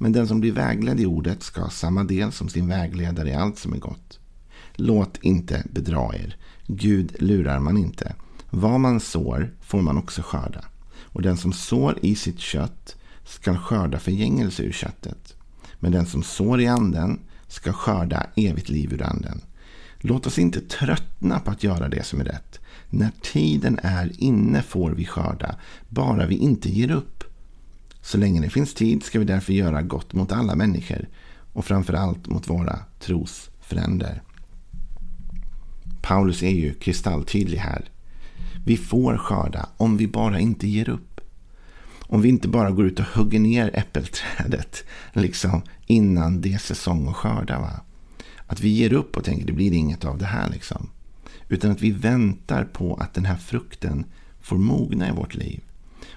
Men 0.02 0.12
den 0.12 0.28
som 0.28 0.40
blir 0.40 0.52
vägledd 0.52 1.00
i 1.00 1.06
ordet 1.06 1.42
ska 1.42 1.60
ha 1.60 1.70
samma 1.70 2.04
del 2.04 2.32
som 2.32 2.48
sin 2.48 2.68
vägledare 2.68 3.28
i 3.28 3.34
allt 3.34 3.58
som 3.58 3.72
är 3.72 3.78
gott. 3.78 4.18
Låt 4.74 5.18
inte 5.22 5.64
bedra 5.70 6.14
er. 6.14 6.36
Gud 6.66 7.16
lurar 7.18 7.60
man 7.60 7.76
inte. 7.76 8.14
Vad 8.50 8.80
man 8.80 9.00
sår 9.00 9.54
får 9.60 9.82
man 9.82 9.98
också 9.98 10.22
skörda. 10.22 10.64
Och 11.02 11.22
den 11.22 11.36
som 11.36 11.52
sår 11.52 11.98
i 12.02 12.14
sitt 12.14 12.38
kött 12.38 12.96
ska 13.24 13.56
skörda 13.56 13.98
förgängelse 13.98 14.62
ur 14.62 14.72
köttet. 14.72 15.36
Men 15.78 15.92
den 15.92 16.06
som 16.06 16.22
sår 16.22 16.60
i 16.60 16.66
anden 16.66 17.20
ska 17.48 17.72
skörda 17.72 18.26
evigt 18.36 18.68
liv 18.68 18.92
ur 18.92 19.02
anden. 19.02 19.40
Låt 19.98 20.26
oss 20.26 20.38
inte 20.38 20.60
tröttna 20.60 21.38
på 21.38 21.50
att 21.50 21.64
göra 21.64 21.88
det 21.88 22.06
som 22.06 22.20
är 22.20 22.24
rätt. 22.24 22.60
När 22.90 23.10
tiden 23.22 23.78
är 23.82 24.12
inne 24.18 24.62
får 24.62 24.90
vi 24.90 25.06
skörda, 25.06 25.54
bara 25.88 26.26
vi 26.26 26.34
inte 26.34 26.70
ger 26.70 26.90
upp. 26.90 27.24
Så 28.10 28.18
länge 28.18 28.40
det 28.40 28.50
finns 28.50 28.74
tid 28.74 29.02
ska 29.02 29.18
vi 29.18 29.24
därför 29.24 29.52
göra 29.52 29.82
gott 29.82 30.12
mot 30.12 30.32
alla 30.32 30.56
människor 30.56 31.08
och 31.52 31.64
framför 31.64 31.92
allt 31.92 32.28
mot 32.28 32.48
våra 32.48 32.78
trosfränder. 33.00 34.22
Paulus 36.02 36.42
är 36.42 36.50
ju 36.50 36.74
kristalltydlig 36.74 37.58
här. 37.58 37.90
Vi 38.64 38.76
får 38.76 39.16
skörda 39.16 39.68
om 39.76 39.96
vi 39.96 40.06
bara 40.06 40.40
inte 40.40 40.68
ger 40.68 40.88
upp. 40.88 41.20
Om 42.00 42.22
vi 42.22 42.28
inte 42.28 42.48
bara 42.48 42.70
går 42.70 42.86
ut 42.86 42.98
och 42.98 43.04
hugger 43.04 43.40
ner 43.40 43.70
äppelträdet 43.74 44.84
liksom 45.12 45.62
innan 45.86 46.40
det 46.40 46.52
är 46.52 46.58
säsong 46.58 47.08
att 47.08 47.16
skörda. 47.16 47.58
Va? 47.58 47.80
Att 48.46 48.60
vi 48.60 48.68
ger 48.68 48.92
upp 48.92 49.16
och 49.16 49.24
tänker 49.24 49.46
det 49.46 49.52
blir 49.52 49.72
inget 49.72 50.04
av 50.04 50.18
det 50.18 50.26
här. 50.26 50.50
liksom. 50.50 50.90
Utan 51.48 51.70
att 51.70 51.82
vi 51.82 51.90
väntar 51.90 52.64
på 52.64 52.94
att 52.94 53.14
den 53.14 53.24
här 53.24 53.36
frukten 53.36 54.04
får 54.40 54.58
mogna 54.58 55.08
i 55.08 55.12
vårt 55.12 55.34
liv. 55.34 55.60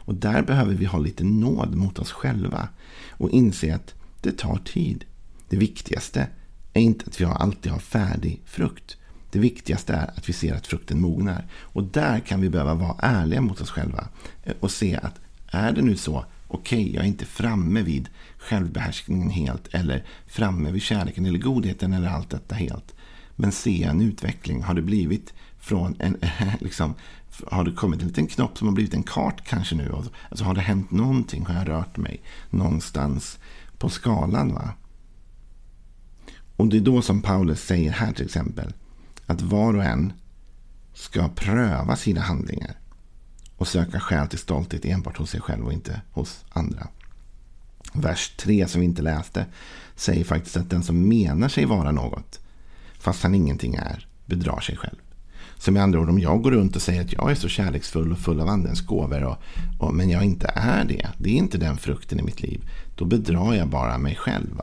Och 0.05 0.15
där 0.15 0.41
behöver 0.41 0.73
vi 0.73 0.85
ha 0.85 0.99
lite 0.99 1.23
nåd 1.23 1.75
mot 1.75 1.99
oss 1.99 2.11
själva 2.11 2.67
och 3.11 3.29
inse 3.29 3.75
att 3.75 3.93
det 4.21 4.37
tar 4.37 4.57
tid. 4.57 5.05
Det 5.49 5.57
viktigaste 5.57 6.27
är 6.73 6.81
inte 6.81 7.05
att 7.07 7.21
vi 7.21 7.25
alltid 7.25 7.71
har 7.71 7.79
färdig 7.79 8.41
frukt. 8.45 8.97
Det 9.31 9.39
viktigaste 9.39 9.93
är 9.93 10.11
att 10.17 10.29
vi 10.29 10.33
ser 10.33 10.53
att 10.53 10.67
frukten 10.67 11.01
mognar. 11.01 11.47
Och 11.53 11.83
där 11.83 12.19
kan 12.19 12.41
vi 12.41 12.49
behöva 12.49 12.73
vara 12.73 12.95
ärliga 12.99 13.41
mot 13.41 13.61
oss 13.61 13.69
själva 13.69 14.07
och 14.59 14.71
se 14.71 14.95
att 14.95 15.19
är 15.47 15.71
det 15.71 15.81
nu 15.81 15.95
så, 15.95 16.25
okej, 16.47 16.81
okay, 16.81 16.93
jag 16.93 17.03
är 17.03 17.07
inte 17.07 17.25
framme 17.25 17.81
vid 17.81 18.09
självbehärskningen 18.37 19.29
helt 19.29 19.67
eller 19.71 20.05
framme 20.27 20.71
vid 20.71 20.81
kärleken 20.81 21.25
eller 21.25 21.39
godheten 21.39 21.93
eller 21.93 22.07
allt 22.07 22.29
detta 22.29 22.55
helt. 22.55 22.95
Men 23.35 23.51
se 23.51 23.83
en 23.83 24.01
utveckling. 24.01 24.63
Har 24.63 24.73
det 24.73 24.81
blivit 24.81 25.33
från 25.59 25.95
en, 25.99 26.17
liksom, 26.59 26.93
har 27.47 27.63
det 27.63 27.71
kommit 27.71 28.01
en 28.01 28.07
liten 28.07 28.27
knopp 28.27 28.57
som 28.57 28.67
har 28.67 28.75
blivit 28.75 28.93
en 28.93 29.03
kart 29.03 29.47
kanske 29.47 29.75
nu? 29.75 29.91
Alltså 30.29 30.45
har 30.45 30.53
det 30.53 30.61
hänt 30.61 30.91
någonting? 30.91 31.45
Har 31.45 31.53
jag 31.53 31.69
rört 31.69 31.97
mig 31.97 32.21
någonstans 32.49 33.39
på 33.77 33.89
skalan? 33.89 34.53
va? 34.53 34.73
Och 36.55 36.67
det 36.67 36.77
är 36.77 36.81
då 36.81 37.01
som 37.01 37.21
Paulus 37.21 37.61
säger 37.61 37.91
här 37.91 38.13
till 38.13 38.25
exempel. 38.25 38.73
Att 39.25 39.41
var 39.41 39.73
och 39.73 39.83
en 39.83 40.13
ska 40.93 41.29
pröva 41.29 41.95
sina 41.95 42.21
handlingar. 42.21 42.79
Och 43.57 43.67
söka 43.67 43.99
skäl 43.99 44.27
till 44.27 44.39
stolthet 44.39 44.85
enbart 44.85 45.17
hos 45.17 45.29
sig 45.29 45.41
själv 45.41 45.65
och 45.65 45.73
inte 45.73 46.01
hos 46.11 46.45
andra. 46.49 46.87
Vers 47.93 48.33
3 48.37 48.67
som 48.67 48.81
vi 48.81 48.85
inte 48.85 49.01
läste 49.01 49.45
säger 49.95 50.23
faktiskt 50.23 50.57
att 50.57 50.69
den 50.69 50.83
som 50.83 51.07
menar 51.07 51.49
sig 51.49 51.65
vara 51.65 51.91
något 51.91 52.39
fast 52.99 53.23
han 53.23 53.35
ingenting 53.35 53.75
är 53.75 54.07
bedrar 54.25 54.59
sig 54.59 54.77
själv. 54.77 54.99
Så 55.63 55.71
med 55.71 55.83
andra 55.83 55.99
ord, 55.99 56.09
om 56.09 56.19
jag 56.19 56.41
går 56.41 56.51
runt 56.51 56.75
och 56.75 56.81
säger 56.81 57.01
att 57.01 57.13
jag 57.13 57.31
är 57.31 57.35
så 57.35 57.47
kärleksfull 57.47 58.11
och 58.11 58.19
full 58.19 58.41
av 58.41 58.47
andens 58.47 58.81
gåvor, 58.81 59.23
och, 59.23 59.37
och, 59.79 59.93
men 59.93 60.09
jag 60.09 60.23
inte 60.23 60.51
är 60.55 60.85
det, 60.85 61.07
det 61.17 61.29
är 61.29 61.33
inte 61.33 61.57
den 61.57 61.77
frukten 61.77 62.19
i 62.19 62.23
mitt 62.23 62.41
liv, 62.41 62.69
då 62.95 63.05
bedrar 63.05 63.53
jag 63.53 63.67
bara 63.67 63.97
mig 63.97 64.15
själv. 64.15 64.61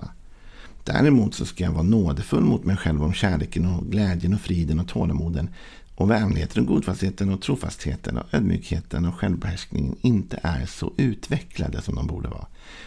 Däremot 0.85 1.35
så 1.35 1.47
ska 1.47 1.65
jag 1.65 1.73
vara 1.73 1.83
nådefull 1.83 2.45
mot 2.45 2.65
mig 2.65 2.77
själv 2.77 3.03
om 3.03 3.13
kärleken 3.13 3.67
och 3.67 3.87
glädjen 3.87 4.35
och 4.35 4.41
friden 4.41 4.81
och 4.81 4.89
tålamoden. 4.89 5.51
och 5.95 6.11
vänligheten 6.11 6.63
och 6.63 6.69
godfastheten 6.69 7.33
och 7.33 7.43
trofastheten 7.43 8.19
och 8.19 8.35
ödmjukheten 8.35 9.05
och 9.05 9.15
självbehärskningen 9.15 9.97
inte 10.01 10.41
är 10.43 10.67
så 10.67 10.93
utvecklade 10.97 11.83
som 11.83 11.95
de 11.95 12.07
borde 12.07 12.29
vara. 12.29 12.47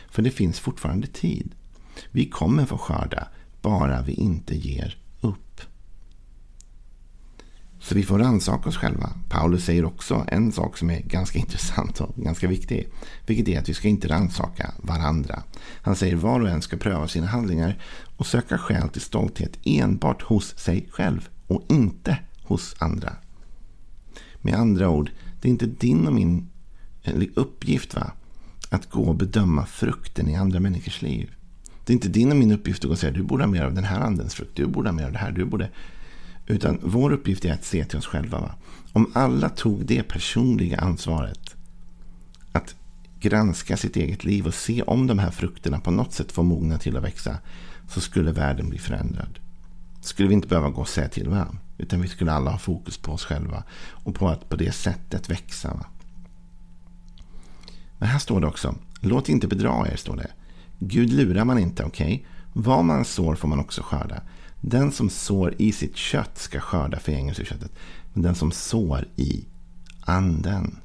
För 0.10 0.22
det 0.22 0.32
finns 0.32 0.60
fortfarande 0.60 1.08
tid. 1.08 1.51
Vi 2.12 2.29
kommer 2.29 2.65
få 2.65 2.77
skörda, 2.77 3.27
bara 3.62 4.01
vi 4.01 4.13
inte 4.13 4.55
ger 4.55 4.98
upp. 5.22 5.62
Så 7.93 7.97
vi 7.97 8.03
får 8.03 8.19
rannsaka 8.19 8.69
oss 8.69 8.77
själva. 8.77 9.09
Paulus 9.29 9.65
säger 9.65 9.85
också 9.85 10.25
en 10.27 10.51
sak 10.51 10.77
som 10.77 10.89
är 10.89 11.00
ganska 11.00 11.39
intressant 11.45 12.01
och 12.01 12.15
ganska 12.15 12.47
viktig. 12.47 12.89
Vilket 13.25 13.47
är 13.47 13.59
att 13.59 13.69
vi 13.69 13.73
ska 13.73 13.88
inte 13.88 14.07
rannsaka 14.07 14.73
varandra. 14.77 15.43
Han 15.81 15.95
säger 15.95 16.15
var 16.15 16.39
och 16.39 16.50
en 16.50 16.62
ska 16.62 16.77
pröva 16.77 17.07
sina 17.07 17.27
handlingar 17.27 17.77
och 18.17 18.25
söka 18.25 18.57
skäl 18.57 18.89
till 18.89 19.01
stolthet 19.01 19.57
enbart 19.63 20.21
hos 20.21 20.57
sig 20.57 20.88
själv 20.91 21.29
och 21.47 21.63
inte 21.69 22.17
hos 22.43 22.75
andra. 22.79 23.13
Med 24.41 24.53
andra 24.53 24.89
ord, 24.89 25.12
det 25.41 25.47
är 25.47 25.51
inte 25.51 25.65
din 25.65 26.07
och 26.07 26.13
min 26.13 26.50
eh, 27.03 27.23
uppgift 27.35 27.95
va? 27.95 28.12
att 28.69 28.89
gå 28.89 29.01
och 29.01 29.15
bedöma 29.15 29.65
frukten 29.65 30.29
i 30.29 30.35
andra 30.35 30.59
människors 30.59 31.01
liv. 31.01 31.35
Det 31.85 31.91
är 31.91 31.95
inte 31.95 32.09
din 32.09 32.31
och 32.31 32.38
min 32.38 32.51
uppgift 32.51 32.79
att 32.79 32.88
gå 32.88 32.91
och 32.91 33.00
säga 33.00 33.12
du 33.12 33.23
borde 33.23 33.43
ha 33.43 33.51
mer 33.51 33.63
av 33.63 33.73
den 33.73 33.83
här 33.83 34.00
andens 34.00 34.33
frukt, 34.33 34.55
du 34.55 34.65
borde 34.65 34.89
ha 34.89 34.93
mer 34.93 35.05
av 35.05 35.12
det 35.12 35.19
här, 35.19 35.31
du 35.31 35.45
borde... 35.45 35.69
Utan 36.47 36.79
vår 36.83 37.12
uppgift 37.12 37.45
är 37.45 37.53
att 37.53 37.65
se 37.65 37.85
till 37.85 37.97
oss 37.97 38.05
själva. 38.05 38.39
Va? 38.39 38.55
Om 38.93 39.12
alla 39.15 39.50
tog 39.50 39.85
det 39.85 40.03
personliga 40.03 40.79
ansvaret 40.79 41.55
att 42.51 42.75
granska 43.19 43.77
sitt 43.77 43.95
eget 43.95 44.23
liv 44.23 44.47
och 44.47 44.53
se 44.53 44.81
om 44.81 45.07
de 45.07 45.19
här 45.19 45.31
frukterna 45.31 45.79
på 45.79 45.91
något 45.91 46.13
sätt 46.13 46.31
får 46.31 46.43
mogna 46.43 46.77
till 46.77 46.97
att 46.97 47.03
växa 47.03 47.38
så 47.89 48.01
skulle 48.01 48.31
världen 48.31 48.69
bli 48.69 48.77
förändrad. 48.77 49.39
Skulle 50.01 50.27
vi 50.27 50.33
inte 50.33 50.47
behöva 50.47 50.69
gå 50.69 50.81
och 50.81 50.88
säga 50.88 51.09
till 51.09 51.29
varandra. 51.29 51.57
Utan 51.77 52.01
vi 52.01 52.07
skulle 52.07 52.31
alla 52.31 52.51
ha 52.51 52.57
fokus 52.57 52.97
på 52.97 53.12
oss 53.12 53.25
själva 53.25 53.63
och 53.89 54.15
på 54.15 54.29
att 54.29 54.50
på 54.50 54.55
det 54.55 54.71
sättet 54.71 55.29
växa. 55.29 55.73
Va? 55.73 55.85
Men 57.97 58.09
här 58.09 58.19
står 58.19 58.41
det 58.41 58.47
också, 58.47 58.75
låt 59.00 59.29
inte 59.29 59.47
bedra 59.47 59.88
er, 59.88 59.95
står 59.95 60.15
det. 60.15 60.31
Gud 60.79 61.13
lurar 61.13 61.45
man 61.45 61.59
inte, 61.59 61.83
okej? 61.83 62.05
Okay? 62.05 62.25
Vad 62.53 62.85
man 62.85 63.05
sår 63.05 63.35
får 63.35 63.47
man 63.47 63.59
också 63.59 63.81
skörda. 63.81 64.21
Den 64.65 64.91
som 64.91 65.10
sår 65.10 65.55
i 65.58 65.72
sitt 65.72 65.96
kött 65.96 66.38
ska 66.38 66.60
skörda 66.60 67.00
förgängelseköttet. 67.00 67.72
Men 68.13 68.24
den 68.24 68.36
som 68.36 68.51
sår 68.51 69.08
i 69.15 69.46
anden 70.01 70.79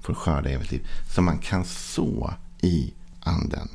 får 0.00 0.14
skörda 0.14 0.50
evigt 0.50 0.72
liv. 0.72 0.86
Så 1.14 1.22
man 1.22 1.38
kan 1.38 1.64
så 1.64 2.34
i 2.60 2.92
anden. 3.20 3.68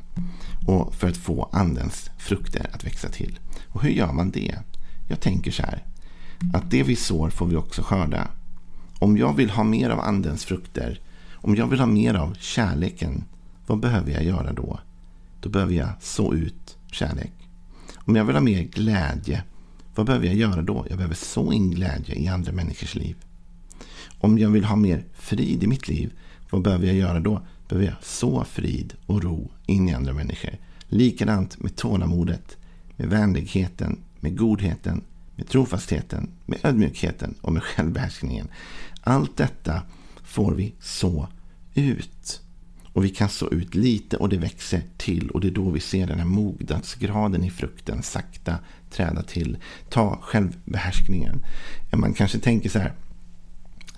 Och 0.67 0.95
för 0.95 1.07
att 1.07 1.17
få 1.17 1.49
andens 1.51 2.09
frukter 2.17 2.69
att 2.73 2.85
växa 2.85 3.09
till. 3.09 3.39
Och 3.67 3.83
hur 3.83 3.89
gör 3.89 4.11
man 4.11 4.31
det? 4.31 4.55
Jag 5.07 5.19
tänker 5.19 5.51
så 5.51 5.63
här. 5.63 5.83
Att 6.53 6.71
det 6.71 6.83
vi 6.83 6.95
sår 6.95 7.29
får 7.29 7.45
vi 7.45 7.55
också 7.55 7.81
skörda. 7.81 8.27
Om 8.99 9.17
jag 9.17 9.35
vill 9.35 9.49
ha 9.49 9.63
mer 9.63 9.89
av 9.89 9.99
andens 9.99 10.45
frukter. 10.45 11.01
Om 11.33 11.55
jag 11.55 11.67
vill 11.67 11.79
ha 11.79 11.85
mer 11.85 12.13
av 12.13 12.35
kärleken. 12.39 13.23
Vad 13.67 13.79
behöver 13.79 14.11
jag 14.11 14.23
göra 14.23 14.53
då? 14.53 14.79
Då 15.41 15.49
behöver 15.49 15.73
jag 15.73 15.89
så 16.01 16.33
ut 16.33 16.77
kärlek. 16.91 17.38
Om 18.09 18.15
jag 18.15 18.25
vill 18.25 18.35
ha 18.35 18.41
mer 18.41 18.63
glädje. 18.63 19.43
Vad 19.95 20.05
behöver 20.05 20.25
jag 20.25 20.35
göra 20.35 20.61
då? 20.61 20.85
Jag 20.89 20.97
behöver 20.97 21.15
så 21.15 21.51
in 21.51 21.71
glädje 21.71 22.15
i 22.15 22.27
andra 22.27 22.51
människors 22.51 22.95
liv. 22.95 23.15
Om 24.19 24.37
jag 24.37 24.49
vill 24.49 24.63
ha 24.63 24.75
mer 24.75 25.05
frid 25.13 25.63
i 25.63 25.67
mitt 25.67 25.87
liv. 25.87 26.13
Vad 26.49 26.61
behöver 26.61 26.87
jag 26.87 26.95
göra 26.95 27.19
då? 27.19 27.41
Behöver 27.67 27.87
jag 27.87 27.95
så 28.01 28.43
frid 28.43 28.93
och 29.05 29.23
ro 29.23 29.51
in 29.65 29.89
i 29.89 29.93
andra 29.93 30.13
människor. 30.13 30.57
Likadant 30.87 31.59
med 31.59 31.75
tålamodet, 31.75 32.57
med 32.95 33.09
vänligheten, 33.09 33.99
med 34.19 34.37
godheten, 34.37 35.01
med 35.35 35.47
trofastheten, 35.47 36.29
med 36.45 36.59
ödmjukheten 36.63 37.35
och 37.41 37.53
med 37.53 37.63
självbehärskningen. 37.63 38.47
Allt 39.01 39.37
detta 39.37 39.81
får 40.23 40.51
vi 40.55 40.73
så 40.79 41.27
ut. 41.73 42.41
Och 42.93 43.05
vi 43.05 43.09
kan 43.09 43.29
så 43.29 43.49
ut 43.49 43.75
lite 43.75 44.17
och 44.17 44.29
det 44.29 44.37
växer 44.37 44.81
till 44.97 45.29
och 45.29 45.41
det 45.41 45.47
är 45.47 45.51
då 45.51 45.69
vi 45.69 45.79
ser 45.79 46.07
den 46.07 46.19
här 46.19 46.25
mognadsgraden 46.25 47.43
i 47.43 47.51
frukten 47.51 48.03
sakta 48.03 48.55
träda 48.89 49.23
till. 49.23 49.57
Ta 49.89 50.19
självbehärskningen. 50.21 51.45
Man 51.95 52.13
kanske 52.13 52.39
tänker 52.39 52.69
så 52.69 52.79
här. 52.79 52.93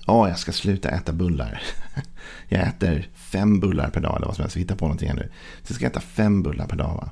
Ja, 0.05 0.29
jag 0.29 0.39
ska 0.39 0.51
sluta 0.51 0.89
äta 0.89 1.13
bullar. 1.13 1.61
Jag 2.49 2.67
äter 2.67 3.09
fem 3.13 3.59
bullar 3.59 3.89
per 3.89 4.01
dag 4.01 4.15
eller 4.15 4.25
vad 4.25 4.35
som 4.35 4.43
helst. 4.43 4.55
Vi 4.55 4.61
hittar 4.61 4.75
på 4.75 4.85
någonting 4.85 5.11
nu. 5.15 5.29
Så 5.63 5.71
jag 5.71 5.75
ska 5.75 5.87
äta 5.87 5.99
fem 5.99 6.43
bullar 6.43 6.67
per 6.67 6.77
dag. 6.77 6.95
Va? 6.95 7.11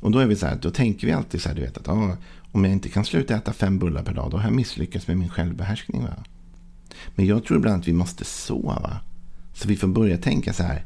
Och 0.00 0.10
då 0.10 0.18
är 0.18 0.26
vi 0.26 0.36
så 0.36 0.46
här, 0.46 0.58
då 0.62 0.70
tänker 0.70 1.06
vi 1.06 1.12
alltid 1.12 1.42
så 1.42 1.48
här, 1.48 1.56
du 1.56 1.62
vet 1.62 1.78
att 1.78 1.88
ah, 1.88 2.16
om 2.52 2.64
jag 2.64 2.72
inte 2.72 2.88
kan 2.88 3.04
sluta 3.04 3.36
äta 3.36 3.52
fem 3.52 3.78
bullar 3.78 4.02
per 4.02 4.14
dag, 4.14 4.30
då 4.30 4.36
har 4.36 4.44
jag 4.44 4.52
misslyckats 4.52 5.08
med 5.08 5.16
min 5.16 5.28
självbehärskning. 5.28 6.02
Va? 6.02 6.24
Men 7.14 7.26
jag 7.26 7.44
tror 7.44 7.58
ibland 7.58 7.80
att 7.80 7.88
vi 7.88 7.92
måste 7.92 8.24
sova. 8.24 9.00
Så 9.54 9.68
vi 9.68 9.76
får 9.76 9.88
börja 9.88 10.18
tänka 10.18 10.52
så 10.52 10.62
här, 10.62 10.84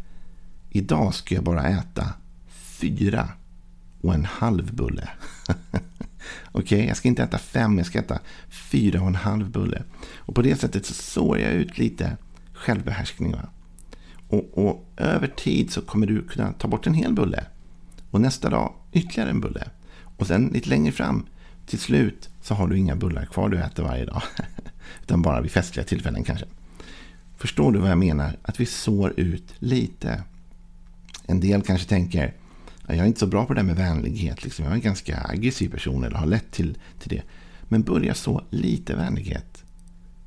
idag 0.71 1.15
ska 1.15 1.35
jag 1.35 1.45
bara 1.45 1.69
äta 1.69 2.13
fyra 2.49 3.29
och 4.01 4.15
en 4.15 4.25
halv 4.25 4.75
bulle. 4.75 5.09
Okej, 6.53 6.77
okay, 6.77 6.87
jag 6.87 6.97
ska 6.97 7.09
inte 7.09 7.23
äta 7.23 7.39
fem, 7.39 7.79
jag 7.79 7.87
ska 7.87 7.99
äta 7.99 8.19
fyra 8.49 9.01
och 9.01 9.07
en 9.07 9.15
halv 9.15 9.51
bulle. 9.51 9.83
Och 10.17 10.35
på 10.35 10.43
det 10.43 10.61
sättet 10.61 10.87
så 10.87 10.95
sår 10.95 11.39
jag 11.39 11.53
ut 11.53 11.79
lite 11.79 12.17
självbehärskning. 12.53 13.33
Va? 13.33 13.49
Och, 14.29 14.59
och 14.59 14.85
över 14.97 15.27
tid 15.27 15.71
så 15.71 15.81
kommer 15.81 16.07
du 16.07 16.23
kunna 16.23 16.53
ta 16.53 16.69
bort 16.69 16.87
en 16.87 16.95
hel 16.95 17.13
bulle. 17.13 17.45
Och 18.11 18.21
nästa 18.21 18.51
dag 18.51 18.75
ytterligare 18.93 19.31
en 19.31 19.41
bulle. 19.41 19.69
Och 20.17 20.27
sen 20.27 20.47
lite 20.47 20.69
längre 20.69 20.93
fram, 20.93 21.27
till 21.67 21.79
slut 21.79 22.29
så 22.43 22.55
har 22.55 22.69
du 22.69 22.79
inga 22.79 22.97
bullar 22.97 23.25
kvar 23.25 23.49
du 23.49 23.59
äter 23.59 23.83
varje 23.83 24.05
dag. 24.05 24.23
Utan 25.03 25.23
bara 25.23 25.41
vid 25.41 25.51
festliga 25.51 25.87
tillfällen 25.87 26.25
kanske. 26.25 26.47
Förstår 27.37 27.73
du 27.73 27.79
vad 27.79 27.91
jag 27.91 27.99
menar? 27.99 28.37
Att 28.43 28.61
vi 28.61 28.67
sår 28.67 29.15
ut 29.17 29.55
lite. 29.59 30.23
En 31.31 31.41
del 31.41 31.63
kanske 31.63 31.89
tänker, 31.89 32.35
jag 32.87 32.97
är 32.97 33.05
inte 33.05 33.21
så 33.21 33.27
bra 33.27 33.47
på 33.47 33.55
det 33.55 33.61
där 33.61 33.67
med 33.67 33.77
vänlighet. 33.77 34.45
Liksom. 34.45 34.65
Jag 34.65 34.73
är 34.73 34.77
en 34.77 34.81
ganska 34.83 35.23
aggressiv 35.25 35.69
person 35.69 36.05
eller 36.05 36.17
har 36.17 36.27
lätt 36.27 36.51
till, 36.51 36.79
till 36.99 37.09
det. 37.09 37.23
Men 37.63 37.83
börja 37.83 38.15
så 38.15 38.45
lite 38.51 38.97
vänlighet. 38.97 39.65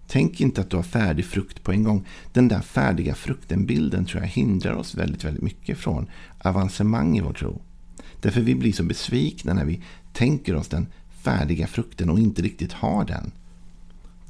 Tänk 0.07 0.41
inte 0.41 0.61
att 0.61 0.69
du 0.69 0.75
har 0.75 0.83
färdig 0.83 1.25
frukt 1.25 1.63
på 1.63 1.71
en 1.71 1.83
gång. 1.83 2.07
Den 2.33 2.47
där 2.47 2.61
färdiga 2.61 3.15
frukten-bilden 3.15 4.05
tror 4.05 4.23
jag 4.23 4.29
hindrar 4.29 4.73
oss 4.73 4.95
väldigt, 4.95 5.23
väldigt 5.23 5.43
mycket 5.43 5.77
från 5.77 6.09
avancemang 6.37 7.17
i 7.17 7.21
vår 7.21 7.33
tro. 7.33 7.61
Därför 8.21 8.41
vi 8.41 8.55
blir 8.55 8.73
så 8.73 8.83
besvikna 8.83 9.53
när 9.53 9.65
vi 9.65 9.81
tänker 10.13 10.55
oss 10.55 10.67
den 10.67 10.87
färdiga 11.09 11.67
frukten 11.67 12.09
och 12.09 12.19
inte 12.19 12.41
riktigt 12.41 12.73
har 12.73 13.05
den. 13.05 13.31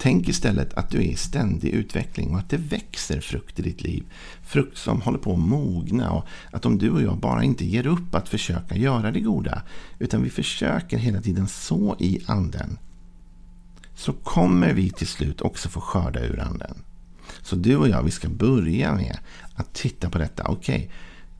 Tänk 0.01 0.27
istället 0.27 0.73
att 0.73 0.89
du 0.89 0.97
är 0.97 1.01
i 1.01 1.15
ständig 1.15 1.69
utveckling 1.69 2.31
och 2.31 2.39
att 2.39 2.49
det 2.49 2.57
växer 2.57 3.19
frukt 3.19 3.59
i 3.59 3.61
ditt 3.61 3.81
liv. 3.81 4.03
Frukt 4.43 4.77
som 4.77 5.01
håller 5.01 5.17
på 5.17 5.33
att 5.33 5.39
mogna 5.39 6.11
och 6.11 6.25
att 6.51 6.65
om 6.65 6.77
du 6.77 6.89
och 6.89 7.01
jag 7.01 7.17
bara 7.17 7.43
inte 7.43 7.65
ger 7.65 7.87
upp 7.87 8.15
att 8.15 8.29
försöka 8.29 8.75
göra 8.75 9.11
det 9.11 9.19
goda 9.19 9.61
utan 9.99 10.23
vi 10.23 10.29
försöker 10.29 10.97
hela 10.97 11.21
tiden 11.21 11.47
så 11.47 11.95
i 11.99 12.21
anden 12.25 12.77
så 13.95 14.13
kommer 14.13 14.73
vi 14.73 14.89
till 14.89 15.07
slut 15.07 15.41
också 15.41 15.69
få 15.69 15.81
skörda 15.81 16.19
ur 16.19 16.39
anden. 16.39 16.83
Så 17.41 17.55
du 17.55 17.75
och 17.75 17.89
jag, 17.89 18.03
vi 18.03 18.11
ska 18.11 18.29
börja 18.29 18.95
med 18.95 19.17
att 19.55 19.73
titta 19.73 20.09
på 20.09 20.17
detta. 20.17 20.43
Okej, 20.43 20.75
okay, 20.75 20.89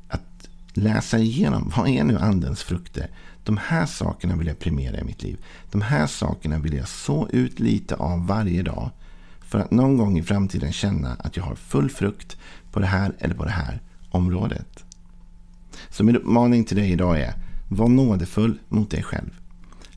att 0.08 0.50
läsa 0.74 1.20
igenom, 1.20 1.72
vad 1.78 1.88
är 1.88 2.04
nu 2.04 2.18
andens 2.18 2.64
frukter? 2.64 3.10
De 3.44 3.58
här 3.58 3.86
sakerna 3.86 4.36
vill 4.36 4.48
jag 4.48 4.60
primera 4.60 5.00
i 5.00 5.04
mitt 5.04 5.24
liv. 5.24 5.38
De 5.72 5.82
här 5.82 6.08
sakerna 6.08 6.60
vill 6.60 6.74
jag 6.74 6.88
så 6.88 7.28
ut 7.30 7.60
lite 7.60 7.96
av 7.96 8.28
varje 8.28 8.64
dag. 8.64 8.90
För 9.42 9.60
att 9.60 9.72
någon 9.72 9.98
gång 9.98 10.18
i 10.18 10.24
framtiden 10.24 10.72
känna 10.72 11.14
att 11.20 11.38
jag 11.38 11.44
har 11.44 11.56
full 11.56 11.90
frukt 11.90 12.38
på 12.72 12.80
det 12.80 12.86
här 12.86 13.14
eller 13.20 13.36
på 13.36 13.46
det 13.46 13.52
här 13.52 13.82
området. 14.10 14.86
Så 15.90 16.04
min 16.04 16.16
uppmaning 16.16 16.64
till 16.64 16.78
dig 16.78 16.92
idag 16.92 17.20
är, 17.20 17.34
var 17.70 17.88
nådefull 17.88 18.60
mot 18.70 18.92
dig 18.92 19.04
själv. 19.04 19.30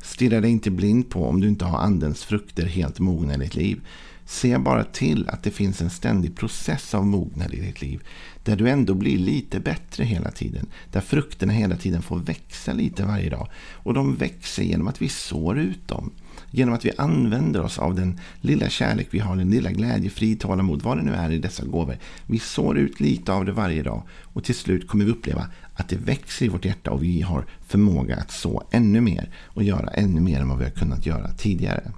Stirra 0.03 0.41
dig 0.41 0.51
inte 0.51 0.71
blind 0.71 1.11
på 1.11 1.29
om 1.29 1.41
du 1.41 1.49
inte 1.49 1.65
har 1.65 1.79
andens 1.79 2.25
frukter 2.25 2.67
helt 2.67 2.99
mogna 2.99 3.35
i 3.35 3.39
ditt 3.39 3.55
liv. 3.55 3.81
Se 4.27 4.59
bara 4.59 4.85
till 4.85 5.29
att 5.29 5.43
det 5.43 5.51
finns 5.51 5.83
en 5.83 5.91
ständig 5.91 6.37
process 6.37 6.95
av 6.95 7.07
mognad 7.07 7.55
i 7.55 7.61
ditt 7.61 7.83
liv. 7.83 8.01
Där 8.43 8.57
du 8.57 8.69
ändå 8.69 8.95
blir 8.95 9.19
lite 9.19 9.61
bättre 9.61 10.05
hela 10.05 10.31
tiden. 10.31 10.67
Där 10.93 11.01
frukterna 11.01 11.53
hela 11.53 11.77
tiden 11.77 12.03
får 12.03 12.19
växa 12.19 12.73
lite 12.73 13.05
varje 13.05 13.31
dag. 13.31 13.49
Och 13.73 13.95
de 13.95 14.17
växer 14.17 14.63
genom 14.63 14.89
att 14.89 15.03
vi 15.03 15.09
sår 15.09 15.59
ut 15.59 15.89
dem. 15.89 16.11
Genom 16.51 16.75
att 16.75 16.85
vi 16.85 16.93
använder 16.99 17.63
oss 17.63 17.79
av 17.79 17.95
den 17.95 18.21
lilla 18.41 18.69
kärlek 18.69 19.09
vi 19.11 19.19
har, 19.19 19.37
den 19.37 19.51
lilla 19.51 19.71
glädje, 19.71 20.11
frid, 20.11 20.41
tålamod, 20.41 20.83
vad 20.83 20.97
det 20.97 21.03
nu 21.03 21.13
är 21.13 21.31
i 21.31 21.39
dessa 21.39 21.65
gåvor. 21.65 21.99
Vi 22.27 22.39
sår 22.39 22.79
ut 22.79 23.01
lite 23.01 23.33
av 23.33 23.45
det 23.45 23.53
varje 23.53 23.83
dag. 23.83 24.03
Och 24.23 24.45
till 24.45 24.55
slut 24.55 24.89
kommer 24.89 25.05
vi 25.05 25.11
uppleva 25.11 25.47
att 25.75 25.89
det 25.89 25.97
växer 25.97 26.47
i 26.47 26.49
vårt 26.49 26.65
hjärta 26.65 26.91
och 26.91 27.03
vi 27.03 27.21
har 27.23 27.47
förmåga 27.67 28.17
att 28.17 28.31
så 28.31 28.63
ännu 28.71 29.01
mer 29.01 29.31
och 29.45 29.63
göra 29.63 29.89
ännu 29.89 30.21
mer 30.21 30.41
än 30.41 30.49
vad 30.49 30.59
vi 30.59 30.65
har 30.65 30.71
kunnat 30.71 31.07
göra 31.07 31.33
tidigare. 31.33 31.93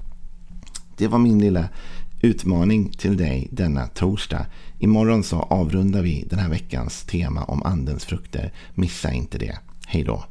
Det 0.97 1.09
var 1.09 1.19
min 1.19 1.39
lilla 1.39 1.69
utmaning 2.21 2.91
till 2.91 3.17
dig 3.17 3.49
denna 3.51 3.87
torsdag. 3.87 4.47
Imorgon 4.79 5.23
så 5.25 5.37
avrundar 5.37 6.03
vi 6.03 6.25
den 6.31 6.39
här 6.39 6.51
veckans 6.51 7.05
tema 7.05 7.45
om 7.45 7.63
andens 7.63 8.05
frukter. 8.05 8.53
Missa 8.75 9.13
inte 9.13 9.39
det. 9.39 9.59
Hej 9.87 10.05
då! 10.05 10.25